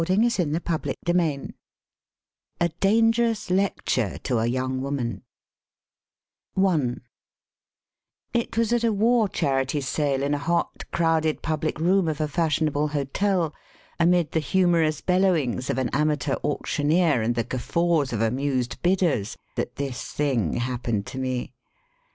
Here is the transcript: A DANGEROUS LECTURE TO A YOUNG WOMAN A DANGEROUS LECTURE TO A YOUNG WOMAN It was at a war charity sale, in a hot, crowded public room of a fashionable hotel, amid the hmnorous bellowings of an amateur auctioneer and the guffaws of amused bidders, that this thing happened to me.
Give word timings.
A 0.01 0.05
DANGEROUS 0.05 0.31
LECTURE 0.41 0.87
TO 0.93 1.09
A 1.13 1.17
YOUNG 1.27 1.45
WOMAN 1.45 1.53
A 2.59 2.69
DANGEROUS 2.79 3.51
LECTURE 3.51 4.17
TO 4.17 4.39
A 4.39 4.47
YOUNG 4.47 4.81
WOMAN 4.81 5.21
It 8.33 8.57
was 8.57 8.73
at 8.73 8.83
a 8.83 8.91
war 8.91 9.29
charity 9.29 9.79
sale, 9.79 10.23
in 10.23 10.33
a 10.33 10.39
hot, 10.39 10.85
crowded 10.91 11.43
public 11.43 11.79
room 11.79 12.07
of 12.07 12.19
a 12.19 12.27
fashionable 12.27 12.87
hotel, 12.87 13.53
amid 13.99 14.31
the 14.31 14.41
hmnorous 14.41 15.05
bellowings 15.05 15.69
of 15.69 15.77
an 15.77 15.89
amateur 15.93 16.33
auctioneer 16.43 17.21
and 17.21 17.35
the 17.35 17.43
guffaws 17.43 18.11
of 18.11 18.21
amused 18.21 18.81
bidders, 18.81 19.37
that 19.55 19.75
this 19.75 20.09
thing 20.11 20.53
happened 20.53 21.05
to 21.05 21.19
me. 21.19 21.53